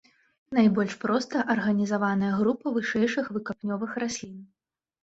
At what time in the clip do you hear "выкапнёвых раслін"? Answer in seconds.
3.39-4.35